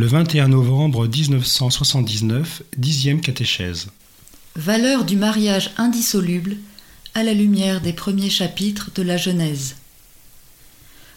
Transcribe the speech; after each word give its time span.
le 0.00 0.06
21 0.06 0.48
novembre 0.48 1.06
1979, 1.06 2.62
dixième 2.78 3.20
catéchèse. 3.20 3.88
Valeur 4.56 5.04
du 5.04 5.14
mariage 5.14 5.72
indissoluble 5.76 6.56
à 7.12 7.22
la 7.22 7.34
lumière 7.34 7.82
des 7.82 7.92
premiers 7.92 8.30
chapitres 8.30 8.90
de 8.94 9.02
la 9.02 9.18
Genèse. 9.18 9.76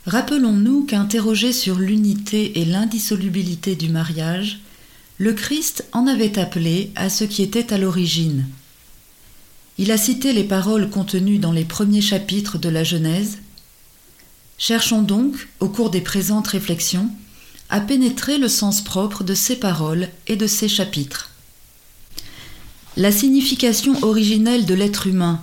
Rappelons-nous 0.05 0.83
qu'interrogé 0.83 1.53
sur 1.53 1.79
l'unité 1.79 2.59
et 2.59 2.65
l'indissolubilité 2.65 3.77
du 3.77 3.87
mariage, 3.87 4.59
le 5.17 5.31
Christ 5.31 5.85
en 5.93 6.05
avait 6.05 6.37
appelé 6.37 6.91
à 6.97 7.09
ce 7.09 7.23
qui 7.23 7.41
était 7.41 7.71
à 7.71 7.77
l'origine. 7.77 8.47
Il 9.77 9.93
a 9.93 9.97
cité 9.97 10.33
les 10.33 10.43
paroles 10.43 10.89
contenues 10.89 11.39
dans 11.39 11.53
les 11.53 11.63
premiers 11.63 12.01
chapitres 12.01 12.57
de 12.57 12.67
la 12.67 12.83
Genèse. 12.83 13.37
Cherchons 14.57 15.03
donc, 15.03 15.47
au 15.61 15.69
cours 15.69 15.89
des 15.89 16.01
présentes 16.01 16.47
réflexions, 16.47 17.09
à 17.73 17.81
pénétrer 17.81 18.37
le 18.37 18.49
sens 18.49 18.81
propre 18.81 19.23
de 19.23 19.33
ces 19.33 19.55
paroles 19.55 20.09
et 20.27 20.35
de 20.35 20.45
ces 20.45 20.67
chapitres. 20.67 21.31
La 22.97 23.11
signification 23.11 23.97
originelle 24.03 24.67
de 24.67 24.75
l'être 24.75 25.07
humain, 25.07 25.41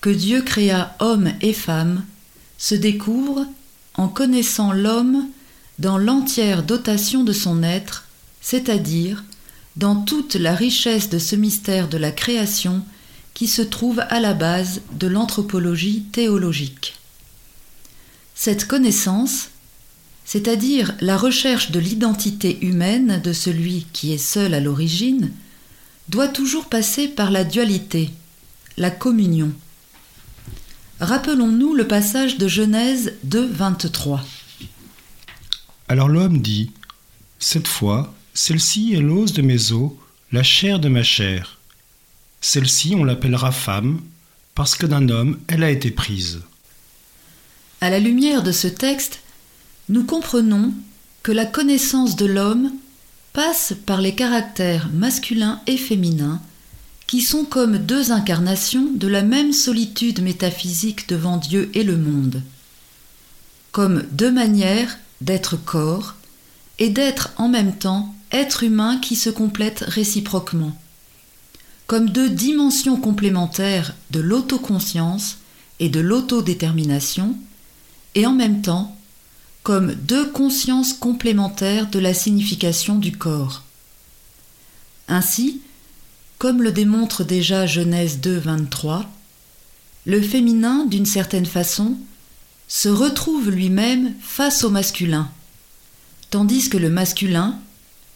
que 0.00 0.10
Dieu 0.10 0.42
créa 0.42 0.96
homme 0.98 1.30
et 1.40 1.52
femme, 1.52 2.04
se 2.58 2.74
découvre 2.74 3.46
en 3.94 4.08
connaissant 4.08 4.72
l'homme 4.72 5.28
dans 5.78 5.98
l'entière 5.98 6.64
dotation 6.64 7.22
de 7.22 7.32
son 7.32 7.62
être, 7.62 8.08
c'est-à-dire 8.40 9.22
dans 9.76 9.94
toute 9.94 10.34
la 10.34 10.56
richesse 10.56 11.08
de 11.08 11.20
ce 11.20 11.36
mystère 11.36 11.86
de 11.86 11.96
la 11.96 12.10
création 12.10 12.82
qui 13.34 13.46
se 13.46 13.62
trouve 13.62 14.00
à 14.00 14.18
la 14.18 14.34
base 14.34 14.80
de 14.94 15.06
l'anthropologie 15.06 16.02
théologique. 16.10 16.96
Cette 18.34 18.66
connaissance, 18.66 19.50
c'est-à-dire 20.28 20.94
la 21.00 21.16
recherche 21.16 21.70
de 21.70 21.80
l'identité 21.80 22.58
humaine 22.60 23.18
de 23.24 23.32
celui 23.32 23.86
qui 23.94 24.12
est 24.12 24.18
seul 24.18 24.52
à 24.52 24.60
l'origine, 24.60 25.32
doit 26.10 26.28
toujours 26.28 26.66
passer 26.66 27.08
par 27.08 27.30
la 27.30 27.44
dualité, 27.44 28.10
la 28.76 28.90
communion. 28.90 29.50
Rappelons-nous 31.00 31.74
le 31.74 31.88
passage 31.88 32.36
de 32.36 32.46
Genèse 32.46 33.14
2, 33.24 33.46
23. 33.46 34.22
Alors 35.88 36.08
l'homme 36.10 36.42
dit 36.42 36.72
Cette 37.38 37.66
fois, 37.66 38.12
celle-ci 38.34 38.92
est 38.92 39.00
l'os 39.00 39.32
de 39.32 39.40
mes 39.40 39.72
os, 39.72 39.92
la 40.30 40.42
chair 40.42 40.78
de 40.78 40.90
ma 40.90 41.04
chair. 41.04 41.56
Celle-ci, 42.42 42.94
on 42.94 43.04
l'appellera 43.04 43.50
femme, 43.50 44.02
parce 44.54 44.74
que 44.74 44.84
d'un 44.84 45.08
homme 45.08 45.38
elle 45.48 45.64
a 45.64 45.70
été 45.70 45.90
prise. 45.90 46.42
À 47.80 47.88
la 47.88 47.98
lumière 47.98 48.42
de 48.42 48.52
ce 48.52 48.68
texte, 48.68 49.22
nous 49.88 50.04
comprenons 50.04 50.72
que 51.22 51.32
la 51.32 51.46
connaissance 51.46 52.16
de 52.16 52.26
l'homme 52.26 52.72
passe 53.32 53.74
par 53.86 54.00
les 54.00 54.14
caractères 54.14 54.88
masculins 54.92 55.60
et 55.66 55.76
féminins 55.76 56.40
qui 57.06 57.22
sont 57.22 57.44
comme 57.44 57.78
deux 57.78 58.12
incarnations 58.12 58.90
de 58.94 59.08
la 59.08 59.22
même 59.22 59.52
solitude 59.52 60.22
métaphysique 60.22 61.08
devant 61.08 61.38
Dieu 61.38 61.70
et 61.72 61.82
le 61.82 61.96
monde, 61.96 62.42
comme 63.72 64.04
deux 64.12 64.30
manières 64.30 64.98
d'être 65.22 65.56
corps 65.56 66.16
et 66.78 66.90
d'être 66.90 67.30
en 67.38 67.48
même 67.48 67.74
temps 67.74 68.14
être 68.30 68.62
humain 68.62 68.98
qui 68.98 69.16
se 69.16 69.30
complètent 69.30 69.84
réciproquement, 69.88 70.76
comme 71.86 72.10
deux 72.10 72.28
dimensions 72.28 73.00
complémentaires 73.00 73.94
de 74.10 74.20
l'autoconscience 74.20 75.38
et 75.80 75.88
de 75.88 76.00
l'autodétermination, 76.00 77.36
et 78.14 78.26
en 78.26 78.34
même 78.34 78.60
temps 78.60 78.97
comme 79.68 79.92
deux 79.92 80.30
consciences 80.30 80.94
complémentaires 80.94 81.90
de 81.90 81.98
la 81.98 82.14
signification 82.14 82.94
du 82.94 83.12
corps. 83.12 83.64
Ainsi, 85.08 85.60
comme 86.38 86.62
le 86.62 86.72
démontre 86.72 87.22
déjà 87.22 87.66
Genèse 87.66 88.18
2, 88.20 88.38
23, 88.38 89.04
le 90.06 90.22
féminin, 90.22 90.86
d'une 90.86 91.04
certaine 91.04 91.44
façon, 91.44 91.98
se 92.66 92.88
retrouve 92.88 93.50
lui-même 93.50 94.14
face 94.22 94.64
au 94.64 94.70
masculin, 94.70 95.30
tandis 96.30 96.70
que 96.70 96.78
le 96.78 96.88
masculin 96.88 97.60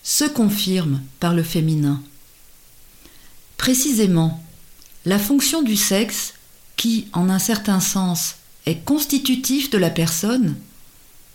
se 0.03 0.25
confirme 0.25 1.03
par 1.21 1.35
le 1.35 1.43
féminin. 1.43 2.03
Précisément, 3.59 4.43
la 5.05 5.19
fonction 5.19 5.61
du 5.61 5.77
sexe, 5.77 6.33
qui, 6.79 7.09
en 7.12 7.29
un 7.29 7.39
certain 7.39 7.81
sens, 7.81 8.37
est 8.65 8.83
constitutif 8.87 9.69
de 9.69 9.77
la 9.77 9.91
personne, 9.91 10.57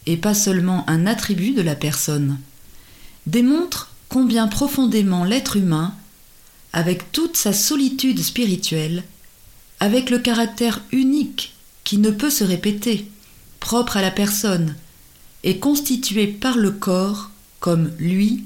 et 0.07 0.18
pas 0.18 0.34
seulement 0.34 0.90
un 0.90 1.06
attribut 1.06 1.51
de 1.51 1.62
la 1.62 1.75
personne, 1.75 2.40
démontre 3.28 3.91
combien 4.09 4.47
profondément 4.47 5.25
l'être 5.25 5.57
humain, 5.57 5.94
avec 6.73 7.12
toute 7.12 7.38
sa 7.38 7.53
solitude 7.53 8.19
spirituelle, 8.23 9.03
avec 9.79 10.09
le 10.09 10.19
caractère 10.19 10.81
unique 10.91 11.53
qui 11.84 11.97
ne 11.97 12.09
peut 12.09 12.29
se 12.29 12.44
répéter, 12.44 13.07
propre 13.59 13.97
à 13.97 14.01
la 14.01 14.12
personne, 14.12 14.75
est 15.44 15.59
constitué 15.59 16.28
par 16.28 16.57
le 16.57 16.72
corps 16.72 17.29
comme 17.59 17.91
lui 18.00 18.45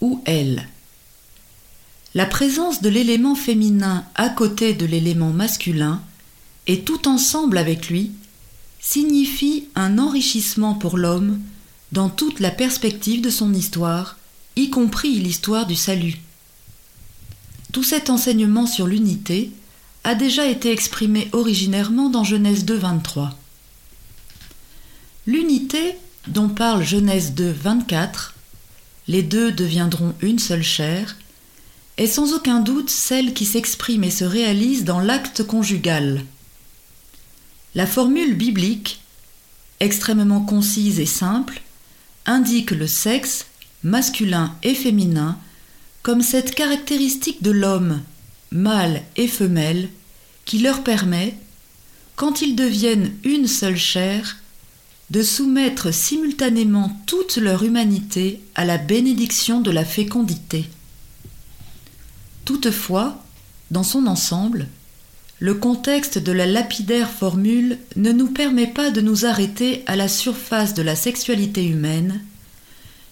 ou 0.00 0.22
elle. 0.24 0.68
La 2.14 2.26
présence 2.26 2.82
de 2.82 2.88
l'élément 2.88 3.34
féminin 3.34 4.04
à 4.14 4.28
côté 4.28 4.74
de 4.74 4.86
l'élément 4.86 5.30
masculin 5.30 6.02
et 6.66 6.80
tout 6.80 7.08
ensemble 7.08 7.58
avec 7.58 7.88
lui 7.88 8.12
signifie 8.80 9.68
un 9.74 9.98
enrichissement 9.98 10.74
pour 10.74 10.96
l'homme 10.96 11.40
dans 11.92 12.08
toute 12.08 12.40
la 12.40 12.50
perspective 12.50 13.20
de 13.20 13.30
son 13.30 13.52
histoire, 13.54 14.16
y 14.56 14.70
compris 14.70 15.18
l'histoire 15.18 15.66
du 15.66 15.76
salut. 15.76 16.20
Tout 17.72 17.84
cet 17.84 18.10
enseignement 18.10 18.66
sur 18.66 18.86
l'unité 18.86 19.50
a 20.04 20.14
déjà 20.14 20.46
été 20.46 20.70
exprimé 20.70 21.28
originairement 21.32 22.08
dans 22.08 22.24
Genèse 22.24 22.64
2, 22.64 22.76
23. 22.76 23.38
L'unité 25.26 25.96
dont 26.28 26.48
parle 26.48 26.84
Genèse 26.84 27.32
2, 27.32 27.50
24, 27.50 28.34
les 29.08 29.22
deux 29.22 29.52
deviendront 29.52 30.14
une 30.20 30.38
seule 30.38 30.62
chair, 30.62 31.16
est 31.96 32.06
sans 32.06 32.34
aucun 32.34 32.60
doute 32.60 32.90
celle 32.90 33.34
qui 33.34 33.44
s'exprime 33.44 34.04
et 34.04 34.10
se 34.10 34.24
réalise 34.24 34.84
dans 34.84 35.00
l'acte 35.00 35.42
conjugal. 35.42 36.24
La 37.78 37.86
formule 37.86 38.34
biblique, 38.34 38.98
extrêmement 39.78 40.40
concise 40.40 40.98
et 40.98 41.06
simple, 41.06 41.62
indique 42.26 42.72
le 42.72 42.88
sexe, 42.88 43.46
masculin 43.84 44.52
et 44.64 44.74
féminin, 44.74 45.38
comme 46.02 46.20
cette 46.20 46.56
caractéristique 46.56 47.40
de 47.40 47.52
l'homme, 47.52 48.02
mâle 48.50 49.04
et 49.14 49.28
femelle, 49.28 49.90
qui 50.44 50.58
leur 50.58 50.82
permet, 50.82 51.38
quand 52.16 52.42
ils 52.42 52.56
deviennent 52.56 53.12
une 53.22 53.46
seule 53.46 53.78
chair, 53.78 54.38
de 55.10 55.22
soumettre 55.22 55.94
simultanément 55.94 57.00
toute 57.06 57.36
leur 57.36 57.62
humanité 57.62 58.40
à 58.56 58.64
la 58.64 58.78
bénédiction 58.78 59.60
de 59.60 59.70
la 59.70 59.84
fécondité. 59.84 60.68
Toutefois, 62.44 63.24
dans 63.70 63.84
son 63.84 64.08
ensemble, 64.08 64.66
le 65.40 65.54
contexte 65.54 66.18
de 66.18 66.32
la 66.32 66.46
lapidaire 66.46 67.10
formule 67.10 67.78
ne 67.96 68.10
nous 68.10 68.26
permet 68.26 68.66
pas 68.66 68.90
de 68.90 69.00
nous 69.00 69.24
arrêter 69.24 69.84
à 69.86 69.94
la 69.94 70.08
surface 70.08 70.74
de 70.74 70.82
la 70.82 70.96
sexualité 70.96 71.64
humaine, 71.64 72.20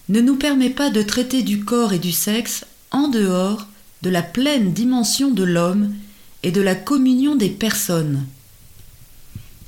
ne 0.09 0.21
nous 0.21 0.37
permet 0.37 0.71
pas 0.71 0.91
de 0.91 1.03
traiter 1.03 1.43
du 1.43 1.65
corps 1.65 1.93
et 1.93 1.99
du 1.99 2.13
sexe 2.13 2.65
en 2.91 3.09
dehors 3.09 3.67
de 4.03 4.11
la 4.11 4.23
pleine 4.23 4.73
dimension 4.73 5.31
de 5.31 5.45
l'homme 5.45 5.95
et 6.43 6.51
de 6.51 6.61
la 6.61 6.75
communion 6.75 7.37
des 7.37 7.49
personnes. 7.49 8.25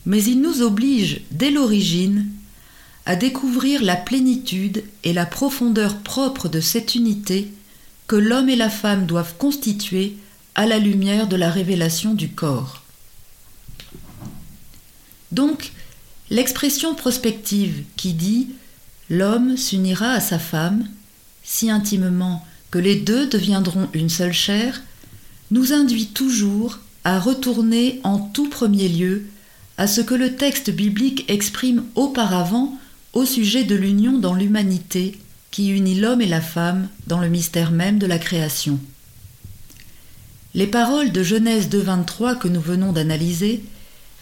Mais 0.04 0.22
il 0.22 0.41
nous 0.41 0.62
oblige 0.62 1.22
dès 1.30 1.50
l'origine 1.50 2.26
à 3.06 3.16
découvrir 3.16 3.82
la 3.82 3.97
plénitude 3.97 4.82
et 5.04 5.12
la 5.12 5.26
profondeur 5.26 5.98
propre 5.98 6.48
de 6.48 6.60
cette 6.60 6.94
unité 6.94 7.53
que 8.06 8.16
l'homme 8.16 8.48
et 8.48 8.56
la 8.56 8.71
femme 8.71 9.06
doivent 9.06 9.34
constituer 9.38 10.16
à 10.59 10.66
la 10.66 10.81
lumière 10.81 11.28
de 11.28 11.37
la 11.37 11.53
révélation 11.53 12.15
du 12.15 12.31
corps. 12.31 12.83
Donc, 15.31 15.71
l'expression 16.31 16.97
prospective 16.97 17.84
qui 17.95 18.13
dit 18.13 18.49
L'homme 19.09 19.57
s'unira 19.57 20.10
à 20.10 20.21
sa 20.21 20.41
femme, 20.41 20.89
si 21.45 21.71
intimement 21.71 22.45
que 22.72 22.81
les 22.81 22.97
deux 22.97 23.28
deviendront 23.28 23.89
une 23.95 24.09
seule 24.09 24.33
chair, 24.33 24.83
nous 25.53 25.72
induit 25.72 26.09
toujours 26.09 26.81
à 27.05 27.21
retourner 27.21 28.01
en 28.03 28.19
tout 28.19 28.49
premier 28.49 28.89
lieu 28.89 29.27
à 29.77 29.87
ce 29.87 30.01
que 30.01 30.16
le 30.16 30.34
texte 30.34 30.71
biblique 30.71 31.25
exprime 31.31 31.84
auparavant 31.95 32.77
au 33.13 33.25
sujet 33.25 33.63
de 33.63 33.77
l'union 33.77 34.19
dans 34.19 34.34
l'humanité 34.34 35.21
qui 35.53 35.69
unit 35.69 36.01
l'homme 36.01 36.21
et 36.21 36.27
la 36.27 36.41
femme 36.41 36.89
dans 37.07 37.21
le 37.21 37.28
mystère 37.28 37.71
même 37.71 38.01
de 38.01 38.07
la 38.07 38.19
création. 38.19 38.81
Les 40.59 40.66
paroles 40.66 41.13
de 41.13 41.22
Genèse 41.22 41.69
2.23 41.69 42.37
que 42.37 42.49
nous 42.49 42.60
venons 42.60 42.91
d'analyser 42.91 43.63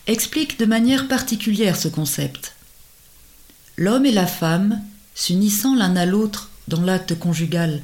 expliquent 0.06 0.58
de 0.58 0.66
manière 0.66 1.08
particulière 1.08 1.78
ce 1.78 1.88
concept. 1.88 2.56
L'homme 3.78 4.04
et 4.04 4.12
la 4.12 4.26
femme, 4.26 4.82
s'unissant 5.14 5.74
l'un 5.74 5.96
à 5.96 6.04
l'autre 6.04 6.50
dans 6.68 6.82
l'acte 6.82 7.18
conjugal, 7.18 7.80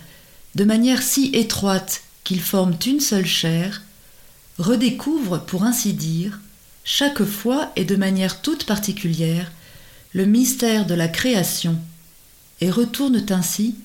de 0.54 0.64
manière 0.64 1.02
si 1.02 1.30
étroite 1.32 2.02
qu'ils 2.24 2.42
forment 2.42 2.76
une 2.86 3.00
seule 3.00 3.24
chair, 3.24 3.80
redécouvrent, 4.58 5.42
pour 5.46 5.62
ainsi 5.62 5.94
dire, 5.94 6.38
chaque 6.84 7.24
fois 7.24 7.72
et 7.74 7.86
de 7.86 7.96
manière 7.96 8.42
toute 8.42 8.66
particulière, 8.66 9.50
le 10.12 10.26
mystère 10.26 10.84
de 10.84 10.92
la 10.92 11.08
création, 11.08 11.78
et 12.60 12.70
retournent 12.70 13.24
ainsi 13.30 13.76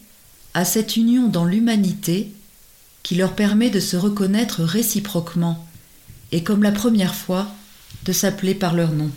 à 0.53 0.65
cette 0.65 0.97
union 0.97 1.29
dans 1.29 1.45
l'humanité 1.45 2.33
qui 3.07 3.15
leur 3.15 3.35
permet 3.35 3.69
de 3.69 3.79
se 3.79 3.95
reconnaître 3.95 4.65
réciproquement, 4.65 5.65
et 6.33 6.43
comme 6.43 6.61
la 6.61 6.73
première 6.73 7.15
fois, 7.15 7.47
de 8.03 8.11
s'appeler 8.11 8.53
par 8.53 8.73
leur 8.73 8.91
nom. 8.91 9.09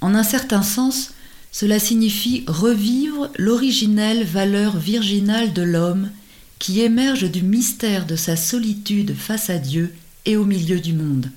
En 0.00 0.12
un 0.12 0.24
certain 0.24 0.64
sens, 0.64 1.12
cela 1.52 1.78
signifie 1.78 2.42
revivre 2.48 3.30
l'originelle 3.38 4.24
valeur 4.24 4.76
virginale 4.76 5.52
de 5.52 5.62
l'homme 5.62 6.10
qui 6.58 6.80
émerge 6.80 7.30
du 7.30 7.42
mystère 7.42 8.04
de 8.04 8.16
sa 8.16 8.34
solitude 8.34 9.14
face 9.14 9.50
à 9.50 9.58
Dieu 9.58 9.94
et 10.24 10.36
au 10.36 10.44
milieu 10.44 10.80
du 10.80 10.94
monde. 10.94 11.30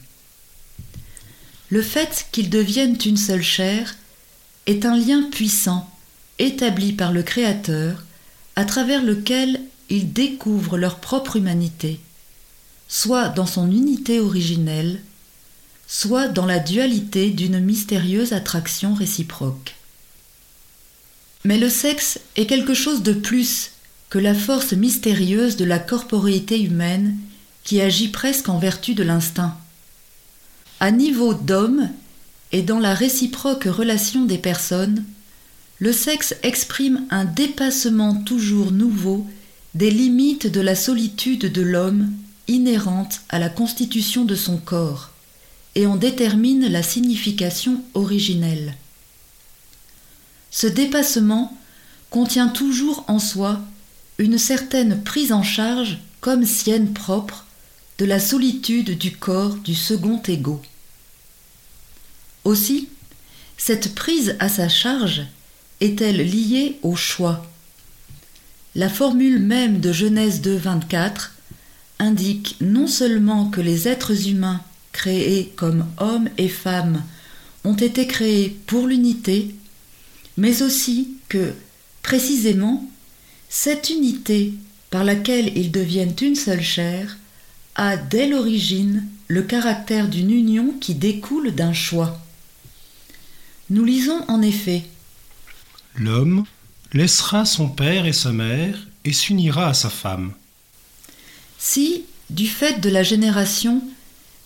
Le 1.70 1.84
fait 1.84 2.26
qu'ils 2.32 2.50
deviennent 2.50 2.98
une 3.06 3.18
seule 3.18 3.44
chair 3.44 3.96
est 4.66 4.88
un 4.88 4.98
lien 4.98 5.22
puissant 5.30 5.88
établi 6.40 6.94
par 6.94 7.12
le 7.12 7.22
Créateur 7.22 8.04
à 8.56 8.66
travers 8.66 9.04
lequel 9.04 9.62
ils 9.90 10.14
découvrent 10.14 10.78
leur 10.78 11.00
propre 11.00 11.36
humanité, 11.36 12.00
soit 12.88 13.30
dans 13.30 13.46
son 13.46 13.70
unité 13.72 14.20
originelle, 14.20 15.02
soit 15.88 16.28
dans 16.28 16.46
la 16.46 16.60
dualité 16.60 17.30
d'une 17.30 17.60
mystérieuse 17.60 18.34
attraction 18.34 18.94
réciproque. 18.94 19.76
Mais 21.44 21.58
le 21.58 21.70
sexe 21.70 22.20
est 22.36 22.46
quelque 22.46 22.74
chose 22.74 23.04
de 23.04 23.14
plus 23.14 23.72
que 24.10 24.20
la 24.20 24.34
force 24.34 24.74
mystérieuse 24.74 25.58
de 25.58 25.66
la 25.66 25.80
corporéité 25.80 26.62
humaine 26.62 27.18
qui 27.64 27.82
agit 27.82 28.10
presque 28.10 28.50
en 28.50 28.60
vertu 28.60 28.94
de 28.94 29.04
l'instinct. 29.04 29.58
À 30.80 30.92
niveau 30.92 31.34
d'homme 31.34 31.90
et 32.52 32.62
dans 32.62 32.80
la 32.80 32.94
réciproque 32.94 33.64
relation 33.64 34.26
des 34.26 34.38
personnes, 34.38 35.04
le 35.80 35.92
sexe 35.92 36.36
exprime 36.44 37.06
un 37.10 37.26
dépassement 37.26 38.16
toujours 38.24 38.72
nouveau 38.72 39.28
des 39.74 39.92
limites 39.92 40.48
de 40.48 40.62
la 40.62 40.76
solitude 40.76 41.52
de 41.52 41.62
l'homme 41.62 42.12
inhérente 42.48 43.22
à 43.30 43.40
la 43.40 43.50
constitution 43.50 44.26
de 44.26 44.36
son 44.36 44.58
corps 44.58 45.10
et 45.76 45.88
en 45.88 45.96
détermine 45.96 46.68
la 46.68 46.84
signification 46.84 47.84
originelle. 47.94 48.76
Ce 50.52 50.68
dépassement 50.68 51.58
contient 52.12 52.50
toujours 52.50 53.06
en 53.08 53.18
soi 53.18 53.60
une 54.20 54.38
certaine 54.38 55.02
prise 55.04 55.32
en 55.32 55.42
charge 55.42 55.98
comme 56.22 56.46
sienne 56.46 56.94
propre 56.94 57.46
de 57.98 58.06
la 58.06 58.20
solitude 58.20 58.98
du 58.98 59.12
corps 59.18 59.56
du 59.56 59.74
second 59.74 60.22
ego. 60.28 60.62
Aussi, 62.44 62.90
cette 63.58 63.96
prise 63.96 64.36
à 64.40 64.50
sa 64.50 64.70
charge 64.70 65.24
est-elle 65.84 66.18
liée 66.18 66.78
au 66.82 66.96
choix 66.96 67.46
La 68.74 68.90
formule 68.90 69.40
même 69.40 69.80
de 69.80 69.92
Genèse 69.92 70.42
2, 70.42 70.56
24 70.56 71.34
indique 72.00 72.56
non 72.62 72.88
seulement 72.88 73.50
que 73.50 73.62
les 73.62 73.88
êtres 73.88 74.28
humains 74.30 74.62
créés 74.94 75.52
comme 75.56 75.86
hommes 75.98 76.30
et 76.38 76.48
femmes 76.48 77.04
ont 77.66 77.76
été 77.76 78.08
créés 78.08 78.58
pour 78.66 78.88
l'unité, 78.88 79.56
mais 80.38 80.62
aussi 80.62 81.18
que, 81.30 81.54
précisément, 82.02 82.90
cette 83.50 83.90
unité 83.90 84.54
par 84.90 85.04
laquelle 85.04 85.58
ils 85.58 85.72
deviennent 85.72 86.16
une 86.22 86.36
seule 86.36 86.62
chair 86.62 87.18
a 87.76 87.98
dès 87.98 88.28
l'origine 88.28 89.06
le 89.28 89.42
caractère 89.42 90.08
d'une 90.08 90.32
union 90.32 90.74
qui 90.80 90.94
découle 90.94 91.54
d'un 91.54 91.74
choix. 91.74 92.20
Nous 93.70 93.84
lisons 93.84 94.24
en 94.28 94.42
effet 94.42 94.84
L'homme 95.96 96.46
laissera 96.94 97.46
son 97.46 97.70
père 97.70 98.06
et 98.06 98.14
sa 98.14 98.32
mère 98.32 98.78
et 99.06 99.14
s'unira 99.14 99.68
à 99.68 99.74
sa 99.74 99.90
femme. 99.90 100.34
Si, 101.58 102.04
du 102.30 102.48
fait 102.48 102.80
de 102.80 102.90
la 102.90 103.04
génération, 103.04 103.82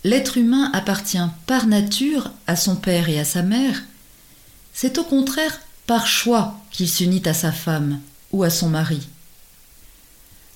l'être 0.04 0.38
humain 0.38 0.70
appartient 0.74 1.18
par 1.46 1.68
nature 1.68 2.32
à 2.48 2.56
son 2.56 2.76
père 2.76 3.10
et 3.10 3.20
à 3.20 3.26
sa 3.26 3.44
mère, 3.44 3.84
c'est 4.74 4.98
au 4.98 5.04
contraire 5.04 5.60
par 5.86 6.06
choix 6.06 6.60
qu'il 6.72 6.90
s'unit 6.90 7.24
à 7.26 7.34
sa 7.34 7.52
femme 7.52 8.00
ou 8.32 8.44
à 8.44 8.50
son 8.50 8.70
mari. 8.70 9.08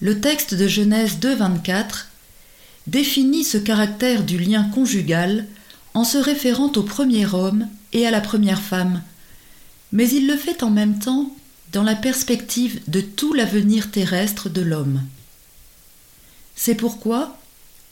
Le 0.01 0.19
texte 0.19 0.53
de 0.53 0.67
Genèse 0.67 1.17
2.24 1.19 2.05
définit 2.87 3.43
ce 3.43 3.57
caractère 3.57 4.23
du 4.23 4.37
lien 4.37 4.63
conjugal 4.63 5.47
en 5.93 6.03
se 6.03 6.17
référant 6.17 6.71
au 6.75 6.83
premier 6.83 7.25
homme 7.33 7.67
et 7.93 8.07
à 8.07 8.11
la 8.11 8.21
première 8.21 8.61
femme, 8.61 9.01
mais 9.91 10.09
il 10.09 10.27
le 10.27 10.37
fait 10.37 10.63
en 10.63 10.69
même 10.69 10.99
temps 10.99 11.35
dans 11.71 11.83
la 11.83 11.95
perspective 11.95 12.81
de 12.87 13.01
tout 13.01 13.33
l'avenir 13.33 13.91
terrestre 13.91 14.49
de 14.49 14.61
l'homme. 14.61 15.01
C'est 16.55 16.75
pourquoi, 16.75 17.37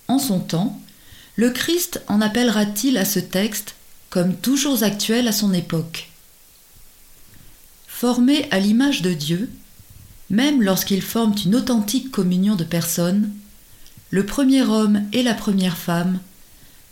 en 0.07 0.19
son 0.19 0.39
temps, 0.39 0.79
le 1.35 1.49
Christ 1.49 2.01
en 2.07 2.21
appellera-t-il 2.21 2.97
à 2.97 3.05
ce 3.05 3.19
texte 3.19 3.75
comme 4.09 4.35
toujours 4.35 4.83
actuel 4.83 5.27
à 5.27 5.31
son 5.31 5.53
époque. 5.53 6.09
Formés 7.87 8.47
à 8.51 8.59
l'image 8.59 9.01
de 9.01 9.13
Dieu, 9.13 9.49
même 10.29 10.61
lorsqu'ils 10.61 11.01
forment 11.01 11.35
une 11.45 11.55
authentique 11.55 12.11
communion 12.11 12.55
de 12.55 12.63
personnes, 12.63 13.33
le 14.09 14.25
premier 14.25 14.63
homme 14.63 15.03
et 15.13 15.23
la 15.23 15.33
première 15.33 15.77
femme 15.77 16.19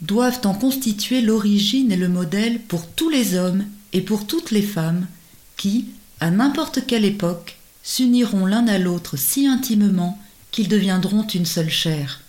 doivent 0.01 0.41
en 0.45 0.53
constituer 0.53 1.21
l'origine 1.21 1.91
et 1.91 1.97
le 1.97 2.07
modèle 2.09 2.59
pour 2.59 2.87
tous 2.87 3.09
les 3.09 3.35
hommes 3.35 3.65
et 3.93 4.01
pour 4.01 4.27
toutes 4.27 4.51
les 4.51 4.61
femmes 4.61 5.07
qui, 5.55 5.89
à 6.19 6.29
n'importe 6.31 6.85
quelle 6.85 7.05
époque, 7.05 7.57
s'uniront 7.83 8.45
l'un 8.45 8.67
à 8.67 8.77
l'autre 8.77 9.17
si 9.17 9.47
intimement 9.47 10.19
qu'ils 10.51 10.67
deviendront 10.67 11.25
une 11.27 11.45
seule 11.45 11.69
chair. 11.69 12.21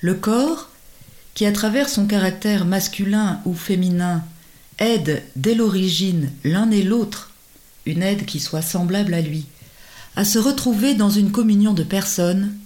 Le 0.00 0.14
corps, 0.14 0.68
qui 1.34 1.46
à 1.46 1.52
travers 1.52 1.88
son 1.88 2.06
caractère 2.06 2.64
masculin 2.64 3.40
ou 3.44 3.54
féminin 3.54 4.24
aide 4.78 5.22
dès 5.36 5.54
l'origine 5.54 6.30
l'un 6.44 6.70
et 6.70 6.82
l'autre, 6.82 7.30
une 7.86 8.02
aide 8.02 8.26
qui 8.26 8.40
soit 8.40 8.62
semblable 8.62 9.14
à 9.14 9.20
lui, 9.20 9.46
à 10.16 10.24
se 10.24 10.38
retrouver 10.38 10.94
dans 10.94 11.10
une 11.10 11.30
communion 11.30 11.72
de 11.72 11.82
personnes, 11.82 12.56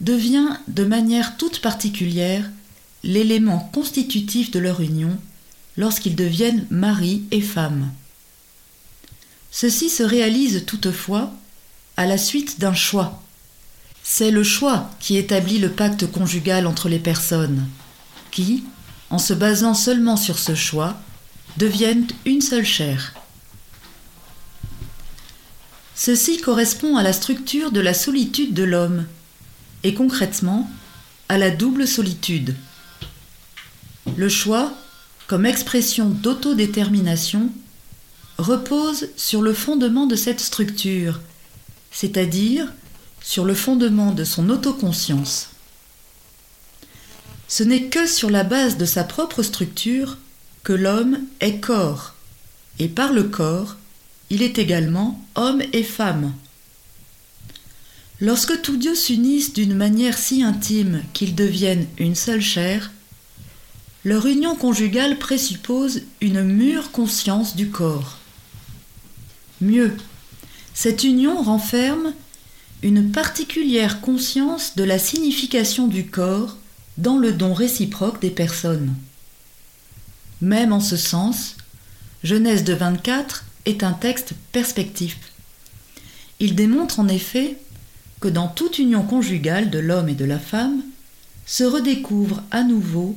devient 0.00 0.48
de 0.68 0.84
manière 0.84 1.36
toute 1.36 1.60
particulière 1.60 2.48
l'élément 3.02 3.70
constitutif 3.72 4.50
de 4.50 4.58
leur 4.58 4.80
union 4.80 5.16
lorsqu'ils 5.76 6.16
deviennent 6.16 6.66
mari 6.70 7.24
et 7.30 7.40
femme. 7.40 7.90
Ceci 9.50 9.88
se 9.88 10.02
réalise 10.02 10.64
toutefois 10.66 11.32
à 11.96 12.06
la 12.06 12.18
suite 12.18 12.60
d'un 12.60 12.74
choix. 12.74 13.22
C'est 14.02 14.30
le 14.30 14.44
choix 14.44 14.90
qui 15.00 15.16
établit 15.16 15.58
le 15.58 15.70
pacte 15.70 16.06
conjugal 16.06 16.66
entre 16.66 16.88
les 16.88 16.98
personnes, 16.98 17.66
qui, 18.30 18.64
en 19.10 19.18
se 19.18 19.32
basant 19.32 19.74
seulement 19.74 20.16
sur 20.16 20.38
ce 20.38 20.54
choix, 20.54 20.96
deviennent 21.56 22.06
une 22.24 22.40
seule 22.40 22.64
chair. 22.64 23.14
Ceci 25.94 26.38
correspond 26.40 26.96
à 26.96 27.02
la 27.02 27.14
structure 27.14 27.72
de 27.72 27.80
la 27.80 27.94
solitude 27.94 28.52
de 28.52 28.62
l'homme, 28.62 29.06
et 29.82 29.94
concrètement 29.94 30.70
à 31.28 31.38
la 31.38 31.50
double 31.50 31.86
solitude. 31.86 32.54
Le 34.16 34.28
choix, 34.28 34.72
comme 35.26 35.46
expression 35.46 36.08
d'autodétermination, 36.08 37.50
repose 38.38 39.08
sur 39.16 39.42
le 39.42 39.52
fondement 39.52 40.06
de 40.06 40.16
cette 40.16 40.40
structure, 40.40 41.20
c'est-à-dire 41.90 42.72
sur 43.22 43.44
le 43.44 43.54
fondement 43.54 44.12
de 44.12 44.24
son 44.24 44.50
autoconscience. 44.50 45.48
Ce 47.48 47.62
n'est 47.62 47.84
que 47.84 48.06
sur 48.06 48.30
la 48.30 48.44
base 48.44 48.76
de 48.76 48.84
sa 48.84 49.04
propre 49.04 49.42
structure 49.42 50.18
que 50.62 50.72
l'homme 50.72 51.18
est 51.40 51.60
corps, 51.60 52.14
et 52.78 52.88
par 52.88 53.12
le 53.12 53.24
corps, 53.24 53.76
il 54.30 54.42
est 54.42 54.58
également 54.58 55.24
homme 55.34 55.62
et 55.72 55.84
femme. 55.84 56.34
Lorsque 58.20 58.62
tous 58.62 58.76
dieux 58.76 58.94
s'unissent 58.94 59.52
d'une 59.52 59.74
manière 59.74 60.18
si 60.18 60.42
intime 60.42 61.02
qu'ils 61.12 61.34
deviennent 61.34 61.86
une 61.98 62.14
seule 62.14 62.40
chair, 62.40 62.90
leur 64.06 64.26
union 64.26 64.54
conjugale 64.54 65.18
présuppose 65.18 66.02
une 66.20 66.44
mûre 66.44 66.92
conscience 66.92 67.56
du 67.56 67.70
corps. 67.70 68.18
Mieux, 69.60 69.96
cette 70.74 71.02
union 71.02 71.42
renferme 71.42 72.14
une 72.84 73.10
particulière 73.10 74.00
conscience 74.00 74.76
de 74.76 74.84
la 74.84 75.00
signification 75.00 75.88
du 75.88 76.06
corps 76.06 76.56
dans 76.98 77.18
le 77.18 77.32
don 77.32 77.52
réciproque 77.52 78.20
des 78.20 78.30
personnes. 78.30 78.94
Même 80.40 80.72
en 80.72 80.78
ce 80.78 80.96
sens, 80.96 81.56
Genèse 82.22 82.62
de 82.62 82.74
24 82.74 83.44
est 83.64 83.82
un 83.82 83.92
texte 83.92 84.34
perspectif. 84.52 85.18
Il 86.38 86.54
démontre 86.54 87.00
en 87.00 87.08
effet 87.08 87.58
que 88.20 88.28
dans 88.28 88.46
toute 88.46 88.78
union 88.78 89.02
conjugale 89.02 89.68
de 89.68 89.80
l'homme 89.80 90.08
et 90.08 90.14
de 90.14 90.24
la 90.24 90.38
femme 90.38 90.82
se 91.44 91.64
redécouvre 91.64 92.44
à 92.52 92.62
nouveau 92.62 93.16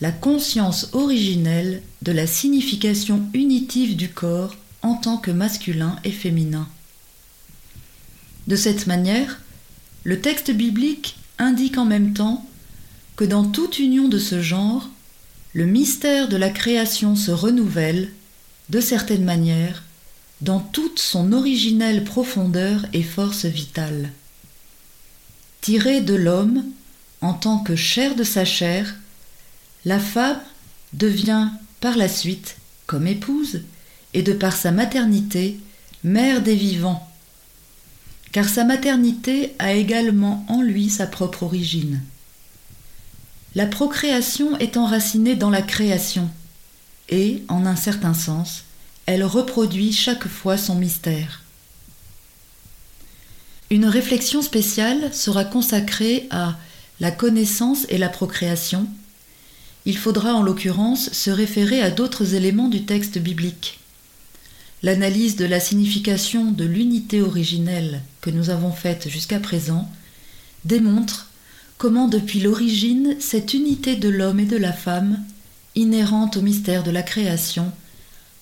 la 0.00 0.12
conscience 0.12 0.88
originelle 0.92 1.82
de 2.02 2.12
la 2.12 2.26
signification 2.26 3.28
unitive 3.32 3.96
du 3.96 4.08
corps 4.08 4.56
en 4.82 4.94
tant 4.94 5.16
que 5.16 5.30
masculin 5.30 5.96
et 6.04 6.10
féminin. 6.10 6.68
De 8.46 8.56
cette 8.56 8.86
manière, 8.86 9.40
le 10.02 10.20
texte 10.20 10.50
biblique 10.50 11.16
indique 11.38 11.78
en 11.78 11.86
même 11.86 12.12
temps 12.12 12.46
que 13.16 13.24
dans 13.24 13.44
toute 13.44 13.78
union 13.78 14.08
de 14.08 14.18
ce 14.18 14.42
genre, 14.42 14.90
le 15.54 15.66
mystère 15.66 16.28
de 16.28 16.36
la 16.36 16.50
création 16.50 17.16
se 17.16 17.30
renouvelle, 17.30 18.12
de 18.68 18.80
certaine 18.80 19.24
manière, 19.24 19.84
dans 20.40 20.60
toute 20.60 20.98
son 20.98 21.32
originelle 21.32 22.04
profondeur 22.04 22.84
et 22.92 23.02
force 23.02 23.46
vitale. 23.46 24.10
Tirée 25.60 26.00
de 26.00 26.14
l'homme, 26.14 26.64
en 27.20 27.32
tant 27.32 27.60
que 27.60 27.76
chair 27.76 28.14
de 28.16 28.24
sa 28.24 28.44
chair, 28.44 28.96
la 29.84 29.98
femme 29.98 30.40
devient 30.92 31.48
par 31.80 31.96
la 31.96 32.08
suite, 32.08 32.56
comme 32.86 33.06
épouse, 33.06 33.62
et 34.12 34.22
de 34.22 34.32
par 34.32 34.56
sa 34.56 34.70
maternité, 34.70 35.58
mère 36.02 36.42
des 36.42 36.54
vivants, 36.54 37.08
car 38.32 38.48
sa 38.48 38.64
maternité 38.64 39.54
a 39.58 39.72
également 39.74 40.44
en 40.48 40.62
lui 40.62 40.90
sa 40.90 41.06
propre 41.06 41.42
origine. 41.42 42.02
La 43.54 43.66
procréation 43.66 44.58
est 44.58 44.76
enracinée 44.76 45.36
dans 45.36 45.50
la 45.50 45.62
création, 45.62 46.30
et, 47.08 47.42
en 47.48 47.66
un 47.66 47.76
certain 47.76 48.14
sens, 48.14 48.64
elle 49.06 49.24
reproduit 49.24 49.92
chaque 49.92 50.26
fois 50.26 50.56
son 50.56 50.74
mystère. 50.74 51.42
Une 53.70 53.86
réflexion 53.86 54.40
spéciale 54.40 55.12
sera 55.12 55.44
consacrée 55.44 56.26
à 56.30 56.56
la 57.00 57.10
connaissance 57.10 57.86
et 57.88 57.98
la 57.98 58.08
procréation. 58.08 58.86
Il 59.86 59.98
faudra 59.98 60.34
en 60.34 60.42
l'occurrence 60.42 61.12
se 61.12 61.30
référer 61.30 61.82
à 61.82 61.90
d'autres 61.90 62.34
éléments 62.34 62.68
du 62.68 62.84
texte 62.84 63.18
biblique. 63.18 63.80
L'analyse 64.82 65.36
de 65.36 65.44
la 65.44 65.60
signification 65.60 66.52
de 66.52 66.64
l'unité 66.64 67.20
originelle 67.20 68.00
que 68.20 68.30
nous 68.30 68.50
avons 68.50 68.72
faite 68.72 69.08
jusqu'à 69.08 69.40
présent 69.40 69.90
démontre 70.64 71.30
comment 71.76 72.08
depuis 72.08 72.40
l'origine 72.40 73.16
cette 73.20 73.52
unité 73.52 73.96
de 73.96 74.08
l'homme 74.08 74.40
et 74.40 74.46
de 74.46 74.56
la 74.56 74.72
femme, 74.72 75.22
inhérente 75.74 76.36
au 76.38 76.42
mystère 76.42 76.82
de 76.82 76.90
la 76.90 77.02
création, 77.02 77.70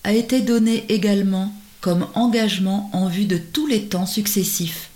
a 0.05 0.13
été 0.13 0.41
donnée 0.41 0.85
également 0.89 1.53
comme 1.81 2.07
engagement 2.13 2.89
en 2.93 3.07
vue 3.07 3.25
de 3.25 3.37
tous 3.37 3.67
les 3.67 3.87
temps 3.87 4.05
successifs 4.05 4.89